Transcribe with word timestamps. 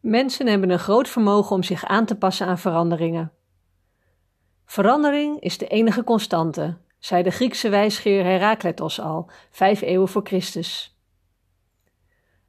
Mensen 0.00 0.46
hebben 0.46 0.70
een 0.70 0.78
groot 0.78 1.08
vermogen 1.08 1.56
om 1.56 1.62
zich 1.62 1.84
aan 1.84 2.06
te 2.06 2.16
passen 2.16 2.46
aan 2.46 2.58
veranderingen. 2.58 3.32
Verandering 4.64 5.40
is 5.40 5.58
de 5.58 5.66
enige 5.66 6.04
constante, 6.04 6.76
zei 6.98 7.22
de 7.22 7.30
Griekse 7.30 7.68
wijsgeer 7.68 8.24
Herakleitos 8.24 9.00
al, 9.00 9.30
vijf 9.50 9.80
eeuwen 9.80 10.08
voor 10.08 10.26
Christus. 10.26 10.98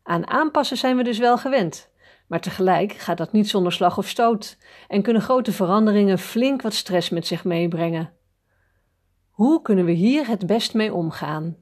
Aan 0.04 0.28
aanpassen 0.28 0.78
zijn 0.78 0.98
we 0.98 1.04
dus 1.04 1.18
wel 1.18 1.38
gewend, 1.38 1.92
maar 2.28 2.42
tegelijk 2.42 2.94
gaat 2.94 3.18
dat 3.18 3.32
niet 3.32 3.50
zonder 3.50 3.72
slag 3.72 3.98
of 3.98 4.08
stoot 4.08 4.58
en 4.88 5.02
kunnen 5.02 5.22
grote 5.22 5.52
veranderingen 5.52 6.20
flink 6.20 6.62
wat 6.62 6.74
stress 6.74 7.10
met 7.10 7.28
zich 7.28 7.44
meebrengen. 7.44 8.14
Hoe 9.30 9.62
kunnen 9.62 9.86
we 9.86 9.92
hier 9.92 10.28
het 10.28 10.48
best 10.48 10.74
mee 10.74 10.94
omgaan? 10.94 11.56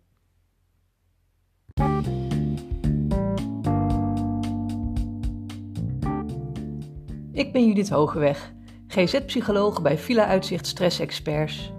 Ik 7.40 7.52
ben 7.52 7.68
Judith 7.68 7.90
Hogeweg, 7.90 8.54
GZ-psycholoog 8.88 9.82
bij 9.82 9.98
Villa 9.98 10.26
Uitzicht 10.26 10.68
Stress 10.68 11.00
Experts. 11.00 11.72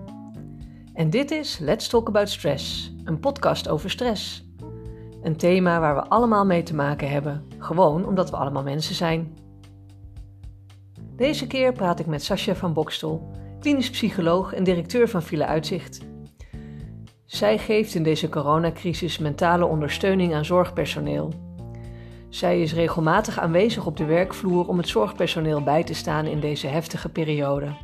En 0.93 1.11
dit 1.11 1.31
is 1.31 1.59
Let's 1.59 1.89
Talk 1.89 2.09
About 2.09 2.29
Stress, 2.29 2.93
een 3.05 3.21
podcast 3.21 3.69
over 3.69 3.91
stress. 3.91 4.49
Een 5.23 5.37
thema 5.37 5.81
waar 5.81 5.95
we 5.95 6.09
allemaal 6.09 6.47
mee 6.47 6.63
te 6.63 6.75
maken 6.75 7.11
hebben, 7.11 7.45
gewoon 7.59 8.07
omdat 8.07 8.31
we 8.31 8.37
allemaal 8.37 8.63
mensen 8.63 8.95
zijn. 8.95 9.35
Deze 11.17 11.47
keer 11.47 11.73
praat 11.73 12.01
ik 12.01 12.07
met 12.07 12.23
Sascha 12.23 12.55
van 12.55 12.73
Bokstel, 12.73 13.31
klinisch 13.59 13.91
psycholoog 13.91 14.53
en 14.53 14.65
directeur 14.65 15.09
van 15.09 15.23
Villa 15.23 15.47
Uitzicht. 15.47 16.01
Zij 17.27 17.59
geeft 17.59 17.95
in 17.95 18.03
deze 18.03 18.29
coronacrisis 18.29 19.19
mentale 19.19 19.65
ondersteuning 19.65 20.35
aan 20.35 20.45
zorgpersoneel 20.45 21.50
zij 22.31 22.63
is 22.63 22.75
regelmatig 22.75 23.39
aanwezig 23.39 23.87
op 23.87 23.97
de 23.97 24.05
werkvloer 24.05 24.69
om 24.69 24.77
het 24.77 24.89
zorgpersoneel 24.89 25.63
bij 25.63 25.85
te 25.85 25.95
staan 25.95 26.27
in 26.27 26.41
deze 26.41 26.67
heftige 26.67 27.09
periode. 27.09 27.77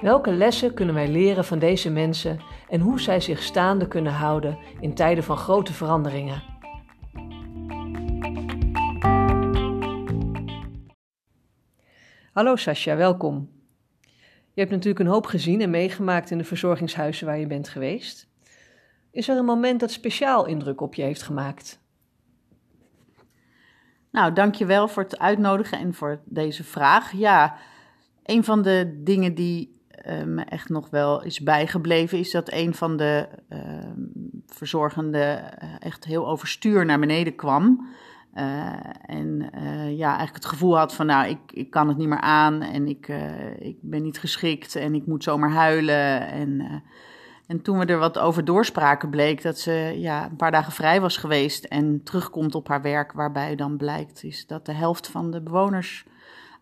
Welke 0.00 0.32
lessen 0.32 0.74
kunnen 0.74 0.94
wij 0.94 1.08
leren 1.08 1.44
van 1.44 1.58
deze 1.58 1.90
mensen 1.90 2.40
en 2.68 2.80
hoe 2.80 3.00
zij 3.00 3.20
zich 3.20 3.42
staande 3.42 3.88
kunnen 3.88 4.12
houden 4.12 4.58
in 4.80 4.94
tijden 4.94 5.24
van 5.24 5.36
grote 5.36 5.72
veranderingen? 5.72 6.42
Hallo 12.32 12.56
Sascha, 12.56 12.96
welkom. 12.96 13.50
Je 14.52 14.60
hebt 14.60 14.70
natuurlijk 14.70 14.98
een 14.98 15.12
hoop 15.12 15.26
gezien 15.26 15.60
en 15.60 15.70
meegemaakt 15.70 16.30
in 16.30 16.38
de 16.38 16.44
verzorgingshuizen 16.44 17.26
waar 17.26 17.38
je 17.38 17.46
bent 17.46 17.68
geweest. 17.68 18.28
Is 19.10 19.28
er 19.28 19.36
een 19.36 19.44
moment 19.44 19.80
dat 19.80 19.90
speciaal 19.90 20.46
indruk 20.46 20.80
op 20.80 20.94
je 20.94 21.02
heeft 21.02 21.22
gemaakt? 21.22 21.83
Nou, 24.14 24.32
dankjewel 24.32 24.88
voor 24.88 25.02
het 25.02 25.18
uitnodigen 25.18 25.78
en 25.78 25.94
voor 25.94 26.20
deze 26.24 26.64
vraag. 26.64 27.12
Ja, 27.12 27.56
een 28.22 28.44
van 28.44 28.62
de 28.62 29.00
dingen 29.04 29.34
die 29.34 29.80
uh, 30.06 30.22
me 30.22 30.42
echt 30.42 30.68
nog 30.68 30.90
wel 30.90 31.22
is 31.22 31.40
bijgebleven, 31.40 32.18
is 32.18 32.30
dat 32.30 32.52
een 32.52 32.74
van 32.74 32.96
de 32.96 33.28
uh, 33.52 33.58
verzorgenden 34.46 35.58
eh, 35.58 35.68
echt 35.78 36.04
heel 36.04 36.28
overstuur 36.28 36.84
naar 36.84 36.98
beneden 36.98 37.34
kwam. 37.34 37.88
Uh, 38.34 38.72
en 39.06 39.50
ja, 39.96 40.08
eigenlijk 40.08 40.34
het 40.34 40.46
gevoel 40.46 40.76
had 40.76 40.94
van, 40.94 41.06
nou, 41.06 41.28
ik, 41.28 41.38
ik 41.52 41.70
kan 41.70 41.88
het 41.88 41.96
niet 41.96 42.08
meer 42.08 42.20
aan 42.20 42.62
en 42.62 42.88
ik, 42.88 43.08
ik 43.58 43.76
ben 43.80 44.02
niet 44.02 44.18
geschikt 44.18 44.76
en 44.76 44.94
ik 44.94 45.06
moet 45.06 45.22
zomaar 45.22 45.50
huilen. 45.50 46.28
En 46.28 46.82
en 47.46 47.62
toen 47.62 47.78
we 47.78 47.84
er 47.84 47.98
wat 47.98 48.18
over 48.18 48.44
doorspraken, 48.44 49.10
bleek 49.10 49.42
dat 49.42 49.58
ze 49.58 49.94
ja, 49.96 50.24
een 50.24 50.36
paar 50.36 50.50
dagen 50.50 50.72
vrij 50.72 51.00
was 51.00 51.16
geweest 51.16 51.64
en 51.64 52.02
terugkomt 52.02 52.54
op 52.54 52.68
haar 52.68 52.82
werk, 52.82 53.12
waarbij 53.12 53.56
dan 53.56 53.76
blijkt 53.76 54.22
is 54.22 54.46
dat 54.46 54.66
de 54.66 54.72
helft 54.72 55.08
van 55.08 55.30
de 55.30 55.40
bewoners 55.40 56.06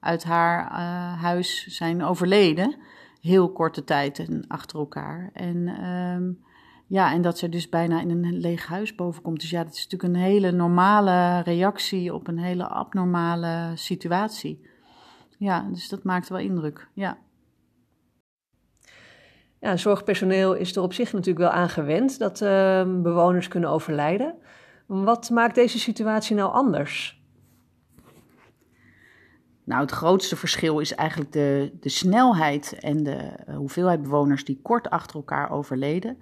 uit 0.00 0.24
haar 0.24 0.70
uh, 0.70 1.22
huis 1.22 1.66
zijn 1.66 2.04
overleden. 2.04 2.76
Heel 3.20 3.52
korte 3.52 3.84
tijd 3.84 4.26
achter 4.48 4.78
elkaar. 4.78 5.30
En, 5.32 5.56
uh, 5.56 6.34
ja, 6.86 7.12
en 7.12 7.22
dat 7.22 7.38
ze 7.38 7.48
dus 7.48 7.68
bijna 7.68 8.00
in 8.00 8.10
een 8.10 8.40
leeg 8.40 8.66
huis 8.66 8.94
bovenkomt. 8.94 9.40
Dus 9.40 9.50
ja, 9.50 9.64
dat 9.64 9.74
is 9.74 9.88
natuurlijk 9.88 10.14
een 10.14 10.22
hele 10.22 10.52
normale 10.52 11.40
reactie 11.40 12.14
op 12.14 12.28
een 12.28 12.38
hele 12.38 12.66
abnormale 12.66 13.72
situatie. 13.74 14.66
Ja, 15.38 15.68
dus 15.72 15.88
dat 15.88 16.04
maakt 16.04 16.28
wel 16.28 16.38
indruk. 16.38 16.88
Ja. 16.92 17.18
Ja, 19.62 19.76
zorgpersoneel 19.76 20.54
is 20.54 20.76
er 20.76 20.82
op 20.82 20.92
zich 20.92 21.12
natuurlijk 21.12 21.38
wel 21.38 21.60
aan 21.60 21.68
gewend 21.68 22.18
dat 22.18 22.40
uh, 22.40 22.82
bewoners 23.02 23.48
kunnen 23.48 23.70
overlijden. 23.70 24.34
Wat 24.86 25.30
maakt 25.30 25.54
deze 25.54 25.78
situatie 25.78 26.36
nou 26.36 26.52
anders? 26.52 27.22
Nou, 29.64 29.80
het 29.80 29.90
grootste 29.90 30.36
verschil 30.36 30.78
is 30.78 30.94
eigenlijk 30.94 31.32
de, 31.32 31.72
de 31.80 31.88
snelheid 31.88 32.78
en 32.80 33.02
de 33.02 33.32
uh, 33.48 33.56
hoeveelheid 33.56 34.02
bewoners 34.02 34.44
die 34.44 34.60
kort 34.62 34.90
achter 34.90 35.16
elkaar 35.16 35.50
overleden. 35.50 36.18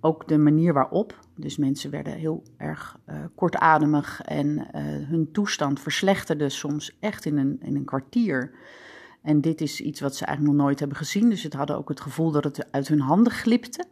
Ook 0.00 0.28
de 0.28 0.38
manier 0.38 0.72
waarop. 0.72 1.18
Dus 1.36 1.56
mensen 1.56 1.90
werden 1.90 2.12
heel 2.12 2.42
erg 2.56 2.98
uh, 3.06 3.16
kortademig 3.34 4.20
en 4.22 4.46
uh, 4.48 4.64
hun 5.08 5.28
toestand 5.32 5.80
verslechterde 5.80 6.48
soms 6.48 6.96
echt 7.00 7.24
in 7.24 7.38
een, 7.38 7.58
in 7.62 7.76
een 7.76 7.84
kwartier. 7.84 8.54
En 9.24 9.40
dit 9.40 9.60
is 9.60 9.80
iets 9.80 10.00
wat 10.00 10.16
ze 10.16 10.24
eigenlijk 10.24 10.56
nog 10.56 10.66
nooit 10.66 10.78
hebben 10.78 10.98
gezien. 10.98 11.30
Dus 11.30 11.40
ze 11.40 11.56
hadden 11.56 11.76
ook 11.76 11.88
het 11.88 12.00
gevoel 12.00 12.30
dat 12.30 12.44
het 12.44 12.72
uit 12.72 12.88
hun 12.88 13.00
handen 13.00 13.32
glipte. 13.32 13.84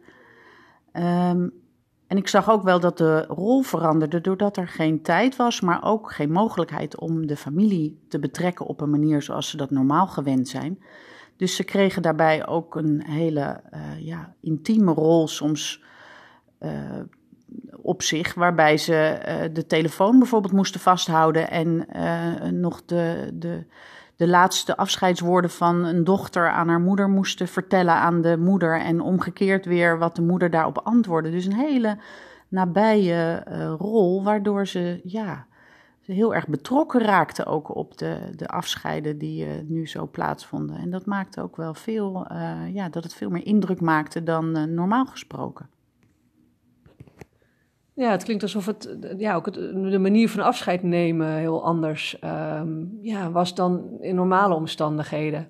Um, 0.93 1.53
en 2.07 2.17
ik 2.17 2.27
zag 2.27 2.49
ook 2.49 2.63
wel 2.63 2.79
dat 2.79 2.97
de 2.97 3.25
rol 3.25 3.61
veranderde 3.61 4.21
doordat 4.21 4.57
er 4.57 4.67
geen 4.67 5.01
tijd 5.01 5.35
was, 5.35 5.61
maar 5.61 5.83
ook 5.83 6.11
geen 6.11 6.31
mogelijkheid 6.31 6.99
om 6.99 7.27
de 7.27 7.35
familie 7.35 8.05
te 8.07 8.19
betrekken 8.19 8.65
op 8.65 8.81
een 8.81 8.89
manier 8.89 9.21
zoals 9.21 9.49
ze 9.49 9.57
dat 9.57 9.71
normaal 9.71 10.07
gewend 10.07 10.47
zijn. 10.47 10.83
Dus 11.37 11.55
ze 11.55 11.63
kregen 11.63 12.01
daarbij 12.01 12.47
ook 12.47 12.75
een 12.75 13.03
hele 13.05 13.61
uh, 13.73 14.05
ja, 14.05 14.35
intieme 14.41 14.93
rol 14.93 15.27
soms 15.27 15.83
uh, 16.59 16.71
op 17.81 18.01
zich, 18.01 18.33
waarbij 18.33 18.77
ze 18.77 19.19
uh, 19.27 19.53
de 19.53 19.65
telefoon 19.65 20.19
bijvoorbeeld 20.19 20.53
moesten 20.53 20.79
vasthouden 20.79 21.49
en 21.49 21.87
nog 22.59 22.85
de, 22.85 23.29
de 23.33 23.65
de 24.23 24.29
laatste 24.29 24.77
afscheidswoorden 24.77 25.49
van 25.49 25.83
een 25.83 26.03
dochter 26.03 26.49
aan 26.49 26.67
haar 26.67 26.79
moeder 26.79 27.09
moesten 27.09 27.47
vertellen 27.47 27.93
aan 27.93 28.21
de 28.21 28.37
moeder. 28.37 28.79
En 28.79 29.01
omgekeerd 29.01 29.65
weer 29.65 29.97
wat 29.97 30.15
de 30.15 30.21
moeder 30.21 30.49
daarop 30.49 30.77
antwoordde. 30.77 31.31
Dus 31.31 31.45
een 31.45 31.53
hele 31.53 31.97
nabije 32.47 33.45
uh, 33.47 33.73
rol, 33.77 34.23
waardoor 34.23 34.67
ze 34.67 35.01
ja, 35.03 35.45
heel 36.01 36.35
erg 36.35 36.47
betrokken 36.47 37.01
raakte 37.01 37.45
ook 37.45 37.75
op 37.75 37.97
de, 37.97 38.17
de 38.35 38.47
afscheiden 38.47 39.17
die 39.17 39.45
uh, 39.45 39.51
nu 39.67 39.87
zo 39.87 40.07
plaatsvonden. 40.07 40.77
En 40.77 40.89
dat 40.89 41.05
maakte 41.05 41.41
ook 41.41 41.55
wel 41.55 41.73
veel, 41.73 42.27
uh, 42.31 42.73
ja, 42.73 42.89
dat 42.89 43.03
het 43.03 43.13
veel 43.13 43.29
meer 43.29 43.45
indruk 43.45 43.81
maakte 43.81 44.23
dan 44.23 44.73
normaal 44.73 45.05
gesproken. 45.05 45.69
Ja, 47.95 48.11
het 48.11 48.23
klinkt 48.23 48.43
alsof 48.43 48.65
het, 48.65 48.97
ja, 49.17 49.35
ook 49.35 49.53
de 49.91 49.99
manier 49.99 50.29
van 50.29 50.43
afscheid 50.43 50.83
nemen 50.83 51.27
heel 51.27 51.65
anders 51.65 52.17
um, 52.23 52.97
ja, 53.01 53.31
was 53.31 53.55
dan 53.55 53.97
in 53.99 54.15
normale 54.15 54.55
omstandigheden. 54.55 55.47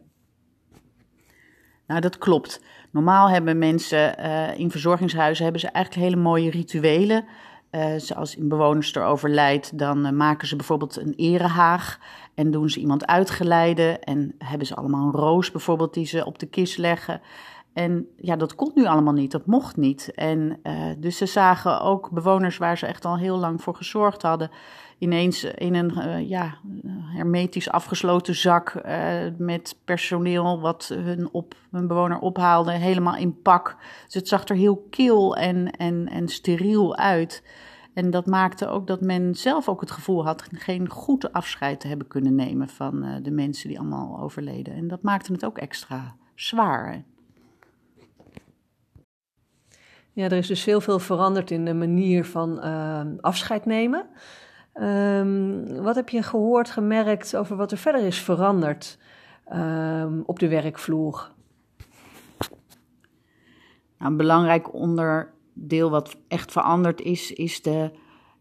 Nou, 1.88 2.02
dat 2.02 2.18
klopt. 2.18 2.62
Normaal 2.92 3.30
hebben 3.30 3.58
mensen 3.58 4.20
uh, 4.20 4.60
in 4.60 4.72
verzorgingshuizen 4.72 5.44
hebben 5.44 5.62
ze 5.62 5.68
eigenlijk 5.68 6.06
hele 6.06 6.22
mooie 6.22 6.50
rituelen. 6.50 7.26
Uh, 7.72 7.86
zoals 7.98 8.36
in 8.36 8.48
bewoners 8.48 8.96
er 8.96 9.04
overlijdt, 9.04 9.78
dan 9.78 10.06
uh, 10.06 10.12
maken 10.12 10.48
ze 10.48 10.56
bijvoorbeeld 10.56 10.98
een 10.98 11.14
erehaag 11.16 12.00
en 12.36 12.52
doen 12.52 12.70
ze 12.70 12.80
iemand 12.80 13.06
uitgeleiden 13.06 14.02
en 14.02 14.36
hebben 14.38 14.68
ze 14.68 14.76
allemaal 14.76 15.06
een 15.06 15.20
roos 15.20 15.52
bijvoorbeeld 15.52 15.94
die 15.94 16.06
ze 16.06 16.26
op 16.26 16.40
de 16.40 16.46
kist 16.46 16.78
leggen. 16.78 17.22
En 17.74 18.08
ja, 18.18 18.36
dat 18.36 18.56
kon 18.56 18.72
nu 18.76 18.86
allemaal 18.86 19.14
niet, 19.14 19.32
dat 19.32 19.46
mocht 19.46 19.78
niet. 19.78 20.12
En 20.16 20.60
uh, 20.64 20.74
dus 20.98 21.18
ze 21.18 21.26
zagen 21.26 21.82
ook 21.82 22.12
bewoners 22.12 22.58
waar 22.58 22.78
ze 22.78 22.86
echt 22.86 23.06
al 23.06 23.18
heel 23.18 23.38
lang 23.38 23.62
voor 23.62 23.76
gezorgd 23.76 24.22
hadden, 24.22 24.50
ineens 24.98 25.44
in 25.44 25.74
een 25.74 25.94
uh, 25.98 26.30
ja, 26.30 26.58
hermetisch 27.06 27.70
afgesloten 27.70 28.36
zak 28.36 28.74
uh, 28.86 29.14
met 29.38 29.78
personeel 29.86 30.60
wat 30.60 30.92
hun, 30.96 31.30
op, 31.32 31.56
hun 31.72 31.88
bewoner 31.88 32.20
ophaalde, 32.20 32.72
helemaal 32.72 33.16
in 33.16 33.42
pak. 33.42 33.78
Dus 34.06 34.14
het 34.14 34.28
zag 34.28 34.48
er 34.48 34.56
heel 34.56 34.88
kil 34.90 35.36
en, 35.36 35.72
en, 35.72 36.08
en 36.10 36.28
steriel 36.28 36.96
uit. 36.96 37.44
En 37.94 38.10
dat 38.10 38.26
maakte 38.26 38.68
ook 38.68 38.88
dat 38.88 39.02
men 39.02 39.36
zelf 39.36 39.70
ook 39.70 39.82
het 39.82 39.92
gevoel 39.92 40.26
had 40.26 40.48
geen 40.52 40.90
goed 40.90 41.34
afscheid 41.34 41.80
te 41.80 41.88
hebben 41.88 42.08
kunnen 42.08 42.36
nemen 42.36 42.70
van 42.70 43.20
de 43.24 43.32
mensen 43.32 43.68
die 43.70 43.80
allemaal 43.80 44.20
overleden. 44.20 44.74
En 44.74 44.88
dat 44.88 45.02
maakte 45.02 45.32
het 45.32 45.46
ook 45.46 45.58
extra 45.58 46.16
zwaar. 46.36 47.04
Ja, 50.14 50.24
er 50.24 50.32
is 50.32 50.48
dus 50.48 50.66
heel 50.66 50.82
veel 50.82 51.00
veranderd 51.00 51.52
in 51.52 51.66
de 51.66 51.74
manier 51.74 52.26
van 52.26 52.60
uh, 52.66 53.02
afscheid 53.22 53.66
nemen. 53.66 54.06
Um, 54.76 55.82
wat 55.82 55.96
heb 55.96 56.10
je 56.10 56.24
gehoord, 56.24 56.70
gemerkt 56.70 57.36
over 57.36 57.56
wat 57.56 57.72
er 57.72 57.78
verder 57.78 58.02
is 58.02 58.20
veranderd 58.20 58.98
um, 59.54 60.24
op 60.26 60.40
de 60.40 60.48
werkvloer? 60.48 61.32
Nou, 63.98 64.12
een 64.12 64.18
belangrijk 64.18 64.74
onderdeel 64.74 65.90
wat 65.90 66.16
echt 66.28 66.52
veranderd 66.52 67.02
is, 67.02 67.34
is 67.34 67.62
de, 67.62 67.92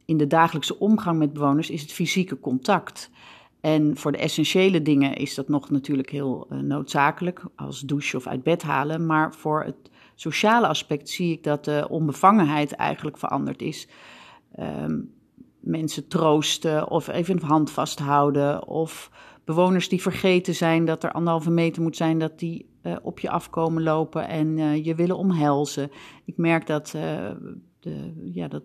in 0.04 0.16
de 0.16 0.26
dagelijkse 0.26 0.78
omgang 0.78 1.18
met 1.18 1.32
bewoners 1.32 1.70
is 1.70 1.82
het 1.82 1.92
fysieke 1.92 2.40
contact. 2.40 3.10
En 3.60 3.96
voor 3.96 4.12
de 4.12 4.18
essentiële 4.18 4.82
dingen 4.82 5.14
is 5.14 5.34
dat 5.34 5.48
nog 5.48 5.70
natuurlijk 5.70 6.10
heel 6.10 6.46
uh, 6.50 6.58
noodzakelijk, 6.58 7.42
als 7.56 7.80
douchen 7.80 8.18
of 8.18 8.26
uit 8.26 8.42
bed 8.42 8.62
halen. 8.62 9.06
Maar 9.06 9.34
voor 9.34 9.64
het 9.64 9.90
sociale 10.14 10.66
aspect 10.66 11.08
zie 11.08 11.32
ik 11.32 11.42
dat 11.42 11.64
de 11.64 11.86
onbevangenheid 11.90 12.72
eigenlijk 12.72 13.18
veranderd 13.18 13.62
is. 13.62 13.88
Um, 14.60 15.12
mensen 15.60 16.08
troosten 16.08 16.90
of 16.90 17.08
even 17.08 17.34
een 17.34 17.48
hand 17.48 17.70
vasthouden. 17.70 18.66
Of 18.66 19.10
bewoners 19.44 19.88
die 19.88 20.02
vergeten 20.02 20.54
zijn 20.54 20.84
dat 20.84 21.04
er 21.04 21.12
anderhalve 21.12 21.50
meter 21.50 21.82
moet 21.82 21.96
zijn, 21.96 22.18
dat 22.18 22.38
die 22.38 22.70
uh, 22.82 22.96
op 23.02 23.18
je 23.18 23.30
afkomen 23.30 23.82
lopen 23.82 24.28
en 24.28 24.58
uh, 24.58 24.84
je 24.84 24.94
willen 24.94 25.16
omhelzen. 25.16 25.90
Ik 26.24 26.36
merk 26.36 26.66
dat, 26.66 26.92
uh, 26.96 27.30
de, 27.80 28.12
ja, 28.24 28.48
dat 28.48 28.62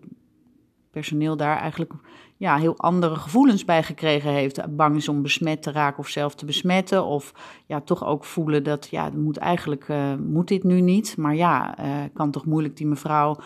personeel 0.90 1.36
daar 1.36 1.58
eigenlijk 1.58 1.92
ja, 2.36 2.56
heel 2.56 2.78
andere 2.78 3.14
gevoelens 3.14 3.64
bij 3.64 3.82
gekregen 3.82 4.30
heeft. 4.30 4.76
Bang 4.76 4.96
is 4.96 5.08
om 5.08 5.22
besmet 5.22 5.62
te 5.62 5.72
raken 5.72 5.98
of 5.98 6.08
zelf 6.08 6.34
te 6.34 6.44
besmetten. 6.44 7.04
Of 7.04 7.32
ja, 7.66 7.80
toch 7.80 8.04
ook 8.04 8.24
voelen 8.24 8.64
dat 8.64 8.88
ja, 8.90 9.10
moet 9.14 9.36
eigenlijk 9.36 9.88
uh, 9.88 10.14
moet 10.14 10.48
dit 10.48 10.64
nu 10.64 10.80
niet. 10.80 11.16
Maar 11.16 11.34
ja, 11.34 11.78
uh, 11.80 12.04
kan 12.14 12.30
toch 12.30 12.46
moeilijk 12.46 12.76
die 12.76 12.86
mevrouw 12.86 13.36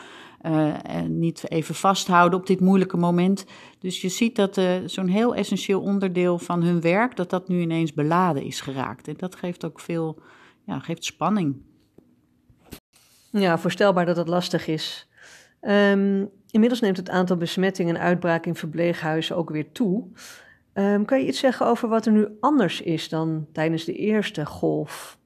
uh, 0.43 0.75
niet 1.09 1.51
even 1.51 1.75
vasthouden 1.75 2.39
op 2.39 2.47
dit 2.47 2.61
moeilijke 2.61 2.97
moment. 2.97 3.47
Dus 3.79 4.01
je 4.01 4.09
ziet 4.09 4.37
dat 4.37 4.61
zo'n 4.87 5.09
heel 5.09 5.35
essentieel 5.35 5.81
onderdeel 5.81 6.39
van 6.39 6.63
hun 6.63 6.81
werk, 6.81 7.17
dat 7.17 7.31
dat 7.31 7.49
nu 7.49 7.61
ineens 7.61 7.93
beladen 7.93 8.43
is 8.43 8.61
geraakt. 8.61 9.09
En 9.09 9.15
dat 9.17 9.37
geeft 9.37 9.65
ook 9.65 9.81
veel, 9.81 10.19
ja, 10.67 10.79
geeft 10.79 11.05
spanning. 11.05 11.57
Ja, 13.31 13.59
voorstelbaar 13.59 14.07
dat 14.07 14.17
het 14.17 14.29
lastig 14.29 14.67
is. 14.67 15.09
Um, 15.61 16.31
inmiddels 16.53 16.81
neemt 16.81 16.97
het 16.97 17.11
aantal 17.11 17.37
besmettingen 17.37 17.97
en 17.97 18.03
uitbraken 18.03 18.51
in 18.51 18.57
verpleeghuizen 18.57 19.37
ook 19.37 19.51
weer 19.51 19.73
toe. 19.73 20.05
Um, 20.75 21.05
kan 21.05 21.21
je 21.21 21.27
iets 21.27 21.39
zeggen 21.39 21.67
over 21.67 21.89
wat 21.89 22.07
er 22.07 22.13
nu 22.13 22.29
anders 22.41 22.81
is 22.81 23.09
dan 23.09 23.47
tijdens 23.53 23.85
de 23.85 23.95
eerste 23.95 24.47
golf? 24.47 25.19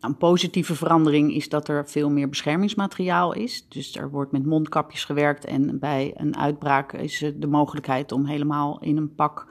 Nou, 0.00 0.12
een 0.12 0.18
positieve 0.18 0.74
verandering 0.74 1.34
is 1.34 1.48
dat 1.48 1.68
er 1.68 1.88
veel 1.88 2.10
meer 2.10 2.28
beschermingsmateriaal 2.28 3.32
is. 3.32 3.68
Dus 3.68 3.96
er 3.96 4.10
wordt 4.10 4.32
met 4.32 4.46
mondkapjes 4.46 5.04
gewerkt 5.04 5.44
en 5.44 5.78
bij 5.78 6.12
een 6.14 6.36
uitbraak 6.36 6.92
is 6.92 7.32
de 7.36 7.46
mogelijkheid 7.46 8.12
om 8.12 8.24
helemaal 8.24 8.80
in 8.80 8.96
een 8.96 9.14
pak 9.14 9.46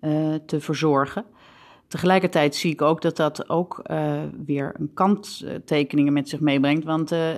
uh, 0.00 0.34
te 0.34 0.60
verzorgen. 0.60 1.24
Tegelijkertijd 1.88 2.54
zie 2.54 2.72
ik 2.72 2.82
ook 2.82 3.02
dat 3.02 3.16
dat 3.16 3.48
ook 3.48 3.82
uh, 3.90 4.22
weer 4.46 4.74
een 4.78 4.90
kanttekeningen 4.94 6.12
met 6.12 6.28
zich 6.28 6.40
meebrengt. 6.40 6.84
Want 6.84 7.12
uh, 7.12 7.30
uh, 7.30 7.36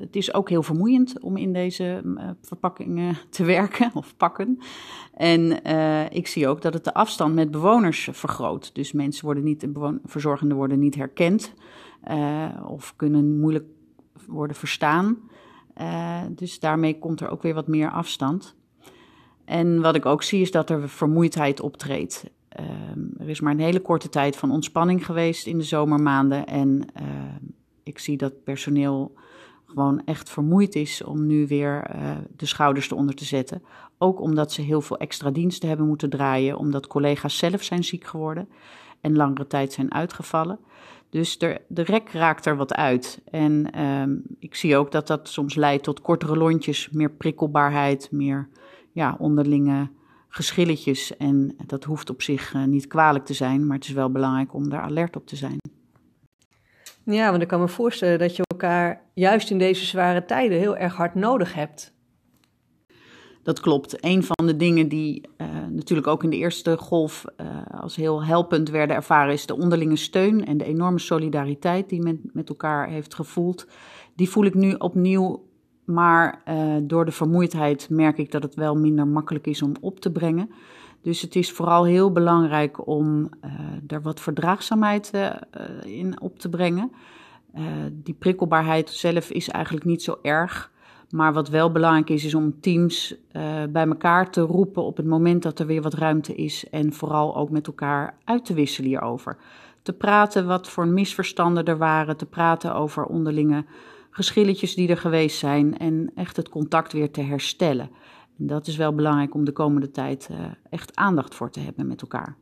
het 0.00 0.16
is 0.16 0.34
ook 0.34 0.48
heel 0.48 0.62
vermoeiend 0.62 1.20
om 1.20 1.36
in 1.36 1.52
deze 1.52 2.02
verpakkingen 2.42 3.18
te 3.30 3.44
werken 3.44 3.90
of 3.94 4.16
pakken. 4.16 4.58
En 5.14 5.64
ik 6.12 6.26
zie 6.26 6.48
ook 6.48 6.62
dat 6.62 6.74
het 6.74 6.84
de 6.84 6.94
afstand 6.94 7.34
met 7.34 7.50
bewoners 7.50 8.08
vergroot. 8.12 8.74
Dus 8.74 8.92
mensen 8.92 9.24
worden 9.24 9.44
niet, 9.44 9.66
verzorgenden 10.04 10.56
worden 10.56 10.78
niet 10.78 10.94
herkend 10.94 11.54
of 12.66 12.96
kunnen 12.96 13.40
moeilijk 13.40 13.64
worden 14.26 14.56
verstaan. 14.56 15.18
dus 16.30 16.60
daarmee 16.60 16.98
komt 16.98 17.20
er 17.20 17.28
ook 17.28 17.42
weer 17.42 17.54
wat 17.54 17.68
meer 17.68 17.90
afstand. 17.90 18.56
En 19.44 19.80
wat 19.80 19.94
ik 19.94 20.06
ook 20.06 20.22
zie 20.22 20.40
is 20.40 20.50
dat 20.50 20.70
er 20.70 20.88
vermoeidheid 20.88 21.60
optreedt. 21.60 22.24
Um, 22.60 23.10
er 23.18 23.28
is 23.28 23.40
maar 23.40 23.52
een 23.52 23.58
hele 23.58 23.80
korte 23.80 24.08
tijd 24.08 24.36
van 24.36 24.50
ontspanning 24.50 25.06
geweest 25.06 25.46
in 25.46 25.58
de 25.58 25.64
zomermaanden. 25.64 26.46
En 26.46 26.86
uh, 27.00 27.04
ik 27.82 27.98
zie 27.98 28.16
dat 28.16 28.44
personeel 28.44 29.14
gewoon 29.66 30.02
echt 30.04 30.30
vermoeid 30.30 30.74
is 30.74 31.04
om 31.04 31.26
nu 31.26 31.46
weer 31.46 31.90
uh, 31.94 32.16
de 32.36 32.46
schouders 32.46 32.90
eronder 32.90 33.14
te 33.14 33.24
zetten. 33.24 33.62
Ook 33.98 34.20
omdat 34.20 34.52
ze 34.52 34.62
heel 34.62 34.80
veel 34.80 34.98
extra 34.98 35.30
diensten 35.30 35.68
hebben 35.68 35.86
moeten 35.86 36.10
draaien, 36.10 36.58
omdat 36.58 36.86
collega's 36.86 37.38
zelf 37.38 37.62
zijn 37.62 37.84
ziek 37.84 38.04
geworden 38.04 38.48
en 39.00 39.16
langere 39.16 39.46
tijd 39.46 39.72
zijn 39.72 39.94
uitgevallen. 39.94 40.58
Dus 41.10 41.38
de, 41.38 41.60
de 41.68 41.82
rek 41.82 42.10
raakt 42.12 42.46
er 42.46 42.56
wat 42.56 42.74
uit. 42.74 43.20
En 43.30 43.82
um, 43.82 44.22
ik 44.38 44.54
zie 44.54 44.76
ook 44.76 44.92
dat 44.92 45.06
dat 45.06 45.28
soms 45.28 45.54
leidt 45.54 45.82
tot 45.82 46.00
kortere 46.00 46.36
lontjes, 46.36 46.90
meer 46.90 47.10
prikkelbaarheid, 47.10 48.08
meer 48.10 48.48
ja, 48.92 49.16
onderlinge 49.18 49.88
geschilletjes. 50.28 51.16
En 51.16 51.56
dat 51.66 51.84
hoeft 51.84 52.10
op 52.10 52.22
zich 52.22 52.54
uh, 52.54 52.64
niet 52.64 52.86
kwalijk 52.86 53.24
te 53.24 53.34
zijn, 53.34 53.66
maar 53.66 53.76
het 53.76 53.86
is 53.88 53.92
wel 53.92 54.10
belangrijk 54.10 54.54
om 54.54 54.68
daar 54.68 54.82
alert 54.82 55.16
op 55.16 55.26
te 55.26 55.36
zijn. 55.36 55.58
Ja, 57.04 57.30
want 57.30 57.42
ik 57.42 57.48
kan 57.48 57.60
me 57.60 57.68
voorstellen 57.68 58.18
dat 58.18 58.36
je 58.36 58.42
elkaar 58.46 59.02
juist 59.14 59.50
in 59.50 59.58
deze 59.58 59.84
zware 59.84 60.24
tijden 60.24 60.58
heel 60.58 60.76
erg 60.76 60.94
hard 60.94 61.14
nodig 61.14 61.54
hebt. 61.54 61.96
Dat 63.42 63.60
klopt. 63.60 64.04
Een 64.04 64.24
van 64.24 64.46
de 64.46 64.56
dingen 64.56 64.88
die 64.88 65.28
uh, 65.38 65.46
natuurlijk 65.70 66.06
ook 66.06 66.24
in 66.24 66.30
de 66.30 66.36
eerste 66.36 66.76
golf 66.78 67.24
uh, 67.40 67.46
als 67.70 67.96
heel 67.96 68.24
helpend 68.24 68.70
werden 68.70 68.96
ervaren, 68.96 69.32
is 69.32 69.46
de 69.46 69.56
onderlinge 69.56 69.96
steun 69.96 70.44
en 70.44 70.56
de 70.56 70.64
enorme 70.64 70.98
solidariteit 70.98 71.88
die 71.88 72.02
men 72.02 72.30
met 72.32 72.48
elkaar 72.48 72.88
heeft 72.88 73.14
gevoeld. 73.14 73.66
Die 74.14 74.28
voel 74.28 74.44
ik 74.44 74.54
nu 74.54 74.72
opnieuw 74.72 75.48
maar 75.88 76.42
uh, 76.48 76.74
door 76.82 77.04
de 77.04 77.12
vermoeidheid 77.12 77.90
merk 77.90 78.18
ik 78.18 78.30
dat 78.30 78.42
het 78.42 78.54
wel 78.54 78.76
minder 78.76 79.06
makkelijk 79.06 79.46
is 79.46 79.62
om 79.62 79.72
op 79.80 80.00
te 80.00 80.12
brengen. 80.12 80.50
Dus 81.02 81.20
het 81.20 81.36
is 81.36 81.52
vooral 81.52 81.84
heel 81.84 82.12
belangrijk 82.12 82.86
om 82.86 83.28
uh, 83.44 83.50
er 83.86 84.02
wat 84.02 84.20
verdraagzaamheid 84.20 85.10
uh, 85.14 85.30
in 85.84 86.20
op 86.20 86.38
te 86.38 86.48
brengen. 86.48 86.92
die 87.92 88.14
prikkelbaarheid 88.14 88.90
zelf 88.90 89.30
is 89.30 89.48
eigenlijk 89.48 89.84
niet 89.84 90.02
zo 90.02 90.18
erg. 90.22 90.70
Maar 91.10 91.32
wat 91.32 91.48
wel 91.48 91.72
belangrijk 91.72 92.10
is, 92.10 92.24
is 92.24 92.34
om 92.34 92.60
teams 92.60 93.14
bij 93.70 93.86
elkaar 93.86 94.30
te 94.30 94.40
roepen 94.40 94.82
op 94.82 94.96
het 94.96 95.06
moment 95.06 95.42
dat 95.42 95.58
er 95.58 95.66
weer 95.66 95.82
wat 95.82 95.94
ruimte 95.94 96.34
is. 96.34 96.68
En 96.70 96.92
vooral 96.92 97.36
ook 97.36 97.50
met 97.50 97.66
elkaar 97.66 98.14
uit 98.24 98.44
te 98.44 98.54
wisselen 98.54 98.88
hierover. 98.88 99.36
Te 99.82 99.92
praten 99.92 100.46
wat 100.46 100.68
voor 100.68 100.86
misverstanden 100.86 101.64
er 101.64 101.78
waren, 101.78 102.16
te 102.16 102.26
praten 102.26 102.74
over 102.74 103.04
onderlinge 103.04 103.64
geschilletjes 104.18 104.74
die 104.74 104.88
er 104.88 104.96
geweest 104.96 105.38
zijn 105.38 105.78
en 105.78 106.10
echt 106.14 106.36
het 106.36 106.48
contact 106.48 106.92
weer 106.92 107.10
te 107.10 107.20
herstellen. 107.20 107.90
En 108.38 108.46
dat 108.46 108.66
is 108.66 108.76
wel 108.76 108.94
belangrijk 108.94 109.34
om 109.34 109.44
de 109.44 109.52
komende 109.52 109.90
tijd 109.90 110.28
uh, 110.30 110.38
echt 110.70 110.96
aandacht 110.96 111.34
voor 111.34 111.50
te 111.50 111.60
hebben 111.60 111.86
met 111.86 112.00
elkaar. 112.00 112.36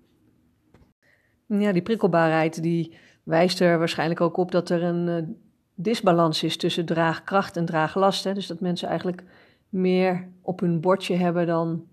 Ja, 1.47 1.73
die 1.73 1.83
prikkelbaarheid 1.83 2.63
die 2.63 2.97
wijst 3.23 3.61
er 3.61 3.79
waarschijnlijk 3.79 4.21
ook 4.21 4.37
op 4.37 4.51
dat 4.51 4.71
er 4.71 4.83
een 4.83 5.07
uh, 5.09 5.37
disbalans 5.75 6.43
is 6.43 6.57
tussen 6.57 6.87
draagkracht 6.87 7.57
en 7.57 7.65
draaglast. 7.65 8.25
Hè? 8.25 8.35
Dus 8.35 8.47
dat 8.47 8.61
mensen 8.61 8.89
eigenlijk 8.89 9.25
meer 9.69 10.29
op 10.43 10.61
hun 10.61 10.81
bordje 10.81 11.15
hebben 11.15 11.47
dan 11.47 11.87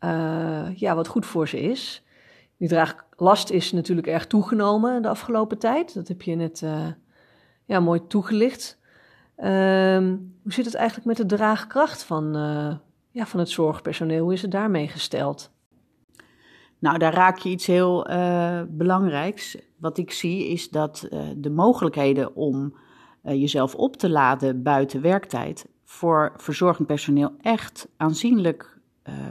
uh, 0.00 0.68
ja, 0.74 0.94
wat 0.94 1.08
goed 1.08 1.26
voor 1.26 1.48
ze 1.48 1.60
is. 1.60 2.04
Die 2.56 2.68
draaglast 2.68 3.50
is 3.50 3.72
natuurlijk 3.72 4.06
erg 4.06 4.26
toegenomen 4.26 5.02
de 5.02 5.08
afgelopen 5.08 5.58
tijd. 5.58 5.94
Dat 5.94 6.08
heb 6.08 6.22
je 6.22 6.34
net 6.34 6.64
ja, 7.64 7.80
mooi 7.80 8.06
toegelicht. 8.06 8.80
Um, 9.36 10.34
hoe 10.42 10.52
zit 10.52 10.64
het 10.64 10.74
eigenlijk 10.74 11.06
met 11.06 11.16
de 11.16 11.36
draagkracht 11.36 12.04
van, 12.04 12.36
uh, 12.36 12.74
ja, 13.10 13.26
van 13.26 13.40
het 13.40 13.50
zorgpersoneel? 13.50 14.22
Hoe 14.22 14.32
is 14.32 14.42
het 14.42 14.50
daarmee 14.50 14.88
gesteld? 14.88 15.50
Nou, 16.78 16.98
daar 16.98 17.14
raak 17.14 17.38
je 17.38 17.48
iets 17.48 17.66
heel 17.66 18.10
uh, 18.10 18.60
belangrijks. 18.68 19.58
Wat 19.76 19.98
ik 19.98 20.12
zie 20.12 20.48
is 20.48 20.70
dat 20.70 21.08
uh, 21.10 21.20
de 21.36 21.50
mogelijkheden 21.50 22.36
om 22.36 22.74
jezelf 23.22 23.74
op 23.74 23.96
te 23.96 24.10
laden 24.10 24.62
buiten 24.62 25.00
werktijd 25.00 25.66
voor 25.84 26.32
verzorgend 26.36 26.86
personeel 26.86 27.32
echt 27.40 27.88
aanzienlijk 27.96 28.80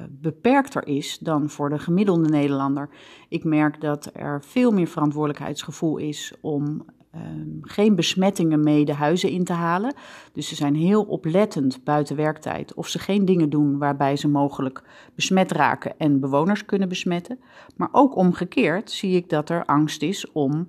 beperkter 0.09 0.87
is 0.87 1.17
dan 1.17 1.49
voor 1.49 1.69
de 1.69 1.79
gemiddelde 1.79 2.29
Nederlander. 2.29 2.89
Ik 3.29 3.43
merk 3.43 3.81
dat 3.81 4.09
er 4.13 4.43
veel 4.43 4.71
meer 4.71 4.87
verantwoordelijkheidsgevoel 4.87 5.97
is 5.97 6.33
om 6.41 6.85
um, 7.15 7.59
geen 7.61 7.95
besmettingen 7.95 8.63
mee 8.63 8.85
de 8.85 8.93
huizen 8.93 9.29
in 9.29 9.43
te 9.43 9.53
halen. 9.53 9.93
Dus 10.33 10.47
ze 10.47 10.55
zijn 10.55 10.75
heel 10.75 11.03
oplettend 11.03 11.83
buiten 11.83 12.15
werktijd 12.15 12.73
of 12.73 12.87
ze 12.87 12.99
geen 12.99 13.25
dingen 13.25 13.49
doen 13.49 13.77
waarbij 13.77 14.15
ze 14.15 14.27
mogelijk 14.27 14.83
besmet 15.15 15.51
raken 15.51 15.97
en 15.97 16.19
bewoners 16.19 16.65
kunnen 16.65 16.89
besmetten. 16.89 17.39
Maar 17.75 17.89
ook 17.91 18.15
omgekeerd 18.15 18.91
zie 18.91 19.15
ik 19.15 19.29
dat 19.29 19.49
er 19.49 19.65
angst 19.65 20.01
is 20.01 20.31
om 20.31 20.67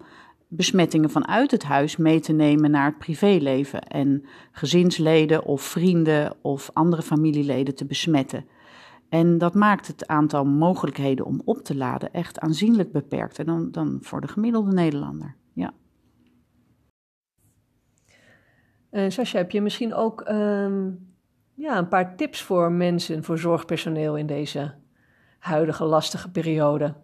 besmettingen 0.48 1.10
vanuit 1.10 1.50
het 1.50 1.62
huis 1.62 1.96
mee 1.96 2.20
te 2.20 2.32
nemen 2.32 2.70
naar 2.70 2.86
het 2.86 2.98
privéleven 2.98 3.82
en 3.82 4.24
gezinsleden 4.52 5.44
of 5.44 5.62
vrienden 5.62 6.34
of 6.42 6.70
andere 6.72 7.02
familieleden 7.02 7.74
te 7.74 7.84
besmetten. 7.84 8.44
En 9.08 9.38
dat 9.38 9.54
maakt 9.54 9.86
het 9.86 10.06
aantal 10.06 10.44
mogelijkheden 10.44 11.24
om 11.24 11.40
op 11.44 11.58
te 11.58 11.76
laden 11.76 12.12
echt 12.12 12.38
aanzienlijk 12.38 12.92
beperkter 12.92 13.44
dan, 13.44 13.68
dan 13.70 13.98
voor 14.00 14.20
de 14.20 14.28
gemiddelde 14.28 14.72
Nederlander. 14.72 15.36
Ja. 18.92 19.04
Uh, 19.04 19.10
Sascha, 19.10 19.38
heb 19.38 19.50
je 19.50 19.60
misschien 19.60 19.94
ook 19.94 20.28
um, 20.28 21.12
ja, 21.54 21.78
een 21.78 21.88
paar 21.88 22.16
tips 22.16 22.42
voor 22.42 22.72
mensen, 22.72 23.24
voor 23.24 23.38
zorgpersoneel 23.38 24.16
in 24.16 24.26
deze 24.26 24.74
huidige 25.38 25.84
lastige 25.84 26.30
periode? 26.30 26.94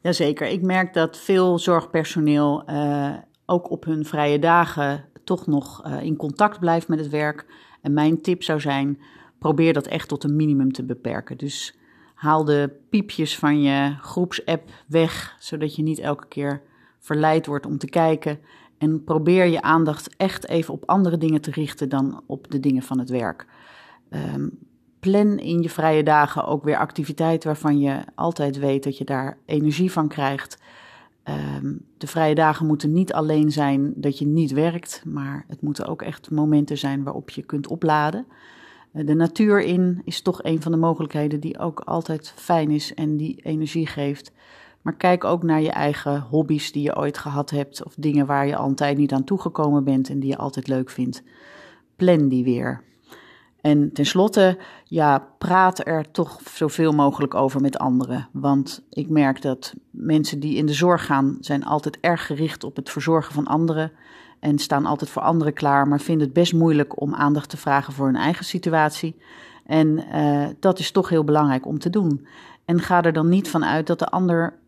Jazeker, 0.00 0.46
ik 0.46 0.62
merk 0.62 0.94
dat 0.94 1.18
veel 1.18 1.58
zorgpersoneel 1.58 2.70
uh, 2.70 3.14
ook 3.46 3.70
op 3.70 3.84
hun 3.84 4.04
vrije 4.04 4.38
dagen 4.38 5.04
toch 5.24 5.46
nog 5.46 5.86
uh, 5.86 6.02
in 6.02 6.16
contact 6.16 6.60
blijft 6.60 6.88
met 6.88 6.98
het 6.98 7.08
werk. 7.08 7.46
En 7.82 7.92
mijn 7.92 8.22
tip 8.22 8.42
zou 8.42 8.60
zijn: 8.60 9.00
probeer 9.38 9.72
dat 9.72 9.86
echt 9.86 10.08
tot 10.08 10.24
een 10.24 10.36
minimum 10.36 10.72
te 10.72 10.84
beperken. 10.84 11.36
Dus 11.36 11.78
haal 12.14 12.44
de 12.44 12.70
piepjes 12.90 13.38
van 13.38 13.62
je 13.62 13.96
groepsapp 14.00 14.70
weg, 14.86 15.36
zodat 15.38 15.76
je 15.76 15.82
niet 15.82 15.98
elke 15.98 16.26
keer 16.28 16.62
verleid 16.98 17.46
wordt 17.46 17.66
om 17.66 17.78
te 17.78 17.88
kijken. 17.88 18.38
En 18.78 19.04
probeer 19.04 19.44
je 19.44 19.62
aandacht 19.62 20.16
echt 20.16 20.48
even 20.48 20.74
op 20.74 20.82
andere 20.86 21.18
dingen 21.18 21.40
te 21.40 21.50
richten 21.50 21.88
dan 21.88 22.22
op 22.26 22.50
de 22.50 22.60
dingen 22.60 22.82
van 22.82 22.98
het 22.98 23.10
werk. 23.10 23.46
Um, 24.10 24.58
plan 25.00 25.38
in 25.38 25.62
je 25.62 25.70
vrije 25.70 26.02
dagen 26.02 26.46
ook 26.46 26.64
weer 26.64 26.76
activiteiten 26.76 27.48
waarvan 27.48 27.78
je 27.78 27.98
altijd 28.14 28.58
weet 28.58 28.84
dat 28.84 28.98
je 28.98 29.04
daar 29.04 29.38
energie 29.44 29.92
van 29.92 30.08
krijgt. 30.08 30.58
Ehm, 31.22 31.74
de 31.98 32.06
vrije 32.06 32.34
dagen 32.34 32.66
moeten 32.66 32.92
niet 32.92 33.12
alleen 33.12 33.52
zijn 33.52 33.92
dat 33.96 34.18
je 34.18 34.26
niet 34.26 34.52
werkt, 34.52 35.02
maar 35.04 35.44
het 35.48 35.62
moeten 35.62 35.86
ook 35.86 36.02
echt 36.02 36.30
momenten 36.30 36.78
zijn 36.78 37.02
waarop 37.02 37.30
je 37.30 37.42
kunt 37.42 37.66
opladen. 37.66 38.26
Eh, 38.92 39.06
de 39.06 39.14
natuur 39.14 39.62
in 39.62 40.00
is 40.04 40.22
toch 40.22 40.42
een 40.42 40.62
van 40.62 40.72
de 40.72 40.78
mogelijkheden 40.78 41.40
die 41.40 41.58
ook 41.58 41.80
altijd 41.80 42.32
fijn 42.36 42.70
is 42.70 42.94
en 42.94 43.16
die 43.16 43.40
energie 43.42 43.86
geeft. 43.86 44.32
Maar 44.86 44.96
kijk 44.96 45.24
ook 45.24 45.42
naar 45.42 45.60
je 45.60 45.70
eigen 45.70 46.20
hobby's 46.20 46.72
die 46.72 46.82
je 46.82 46.96
ooit 46.96 47.18
gehad 47.18 47.50
hebt, 47.50 47.84
of 47.84 47.94
dingen 47.96 48.26
waar 48.26 48.46
je 48.46 48.56
al 48.56 48.68
een 48.68 48.74
tijd 48.74 48.98
niet 48.98 49.12
aan 49.12 49.24
toegekomen 49.24 49.84
bent 49.84 50.08
en 50.08 50.20
die 50.20 50.30
je 50.30 50.36
altijd 50.36 50.68
leuk 50.68 50.90
vindt. 50.90 51.22
Plan 51.96 52.28
die 52.28 52.44
weer. 52.44 52.82
En 53.60 53.92
tenslotte, 53.92 54.58
ja, 54.84 55.28
praat 55.38 55.86
er 55.86 56.10
toch 56.10 56.40
zoveel 56.54 56.92
mogelijk 56.92 57.34
over 57.34 57.60
met 57.60 57.78
anderen. 57.78 58.28
Want 58.32 58.82
ik 58.90 59.08
merk 59.08 59.42
dat 59.42 59.74
mensen 59.90 60.40
die 60.40 60.56
in 60.56 60.66
de 60.66 60.72
zorg 60.72 61.06
gaan, 61.06 61.36
zijn 61.40 61.64
altijd 61.64 61.98
erg 62.00 62.26
gericht 62.26 62.64
op 62.64 62.76
het 62.76 62.90
verzorgen 62.90 63.34
van 63.34 63.46
anderen. 63.46 63.92
En 64.40 64.58
staan 64.58 64.86
altijd 64.86 65.10
voor 65.10 65.22
anderen 65.22 65.52
klaar, 65.52 65.88
maar 65.88 66.00
vinden 66.00 66.24
het 66.24 66.34
best 66.34 66.52
moeilijk 66.52 67.00
om 67.00 67.14
aandacht 67.14 67.48
te 67.50 67.56
vragen 67.56 67.92
voor 67.92 68.06
hun 68.06 68.16
eigen 68.16 68.44
situatie. 68.44 69.16
En 69.64 70.04
uh, 70.14 70.46
dat 70.60 70.78
is 70.78 70.90
toch 70.90 71.08
heel 71.08 71.24
belangrijk 71.24 71.66
om 71.66 71.78
te 71.78 71.90
doen. 71.90 72.26
En 72.64 72.80
ga 72.80 73.02
er 73.02 73.12
dan 73.12 73.28
niet 73.28 73.50
van 73.50 73.64
uit 73.64 73.86
dat 73.86 73.98
de 73.98 74.08
ander 74.08 74.64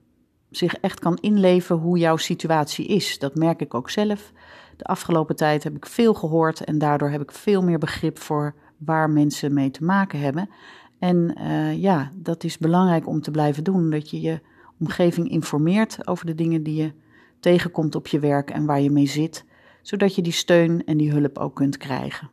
zich 0.50 0.74
echt 0.74 1.00
kan 1.00 1.16
inleven 1.20 1.76
hoe 1.76 1.98
jouw 1.98 2.16
situatie 2.16 2.86
is. 2.86 3.18
Dat 3.18 3.34
merk 3.34 3.60
ik 3.60 3.74
ook 3.74 3.90
zelf. 3.90 4.32
De 4.76 4.84
afgelopen 4.84 5.36
tijd 5.36 5.64
heb 5.64 5.76
ik 5.76 5.86
veel 5.86 6.14
gehoord 6.14 6.64
en 6.64 6.78
daardoor 6.78 7.10
heb 7.10 7.20
ik 7.20 7.32
veel 7.32 7.62
meer 7.62 7.78
begrip 7.78 8.18
voor 8.18 8.54
waar 8.76 9.10
mensen 9.10 9.54
mee 9.54 9.70
te 9.70 9.84
maken 9.84 10.20
hebben. 10.20 10.50
En 10.98 11.38
uh, 11.40 11.78
ja, 11.78 12.12
dat 12.14 12.44
is 12.44 12.58
belangrijk 12.58 13.06
om 13.06 13.20
te 13.20 13.30
blijven 13.30 13.64
doen. 13.64 13.90
Dat 13.90 14.10
je 14.10 14.20
je 14.20 14.40
omgeving 14.80 15.30
informeert 15.30 16.06
over 16.06 16.26
de 16.26 16.34
dingen 16.34 16.62
die 16.62 16.82
je 16.82 16.92
tegenkomt 17.40 17.94
op 17.94 18.06
je 18.06 18.18
werk 18.18 18.50
en 18.50 18.66
waar 18.66 18.80
je 18.80 18.90
mee 18.90 19.06
zit, 19.06 19.44
zodat 19.82 20.14
je 20.14 20.22
die 20.22 20.32
steun 20.32 20.84
en 20.84 20.96
die 20.96 21.10
hulp 21.10 21.38
ook 21.38 21.54
kunt 21.54 21.76
krijgen. 21.76 22.30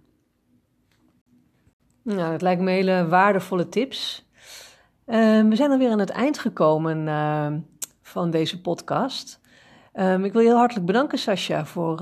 Nou, 2.01 2.31
dat 2.31 2.41
lijkt 2.41 2.61
me 2.61 2.71
hele 2.71 3.07
waardevolle 3.07 3.69
tips. 3.69 4.29
Uh, 5.07 5.47
we 5.47 5.55
zijn 5.55 5.71
alweer 5.71 5.91
aan 5.91 5.99
het 5.99 6.09
eind 6.09 6.39
gekomen 6.39 7.07
uh, 7.07 7.47
van 8.15 8.31
deze 8.31 8.61
podcast. 8.61 9.41
Um, 9.93 10.25
ik 10.25 10.33
wil 10.33 10.41
je 10.41 10.47
heel 10.47 10.57
hartelijk 10.57 10.85
bedanken, 10.85 11.17
Sascha, 11.17 11.65
voor 11.65 11.99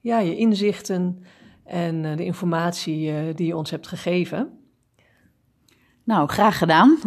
ja, 0.00 0.18
je 0.18 0.36
inzichten 0.36 1.22
en 1.64 2.04
uh, 2.04 2.16
de 2.16 2.24
informatie 2.24 3.12
uh, 3.12 3.34
die 3.34 3.46
je 3.46 3.56
ons 3.56 3.70
hebt 3.70 3.86
gegeven. 3.86 4.50
Nou, 6.04 6.28
graag 6.28 6.58
gedaan. 6.58 6.98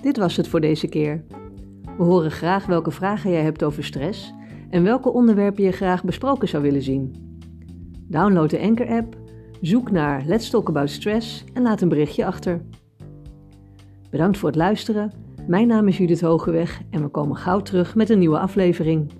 Dit 0.00 0.16
was 0.16 0.36
het 0.36 0.48
voor 0.48 0.60
deze 0.60 0.88
keer. 0.88 1.24
We 1.96 2.02
horen 2.02 2.30
graag 2.30 2.66
welke 2.66 2.90
vragen 2.90 3.30
jij 3.30 3.42
hebt 3.42 3.62
over 3.62 3.84
stress 3.84 4.32
en 4.70 4.82
welke 4.82 5.12
onderwerpen 5.12 5.64
je 5.64 5.72
graag 5.72 6.04
besproken 6.04 6.48
zou 6.48 6.62
willen 6.62 6.82
zien. 6.82 7.14
Download 8.08 8.50
de 8.50 8.60
Anchor-app, 8.60 9.25
zoek 9.60 9.90
naar 9.90 10.22
Let's 10.26 10.50
Talk 10.50 10.68
About 10.68 10.90
Stress 10.90 11.44
en 11.52 11.62
laat 11.62 11.80
een 11.80 11.88
berichtje 11.88 12.26
achter. 12.26 12.60
Bedankt 14.10 14.38
voor 14.38 14.48
het 14.48 14.58
luisteren 14.58 15.24
mijn 15.46 15.66
naam 15.66 15.88
is 15.88 15.96
Judith 15.98 16.20
Hogeweg 16.20 16.80
en 16.90 17.02
we 17.02 17.08
komen 17.08 17.36
gauw 17.36 17.60
terug 17.60 17.94
met 17.94 18.10
een 18.10 18.18
nieuwe 18.18 18.38
aflevering. 18.38 19.10